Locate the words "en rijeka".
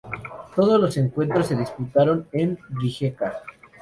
2.31-3.43